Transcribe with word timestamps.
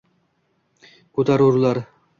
Ko’tarurlar 1.19 1.87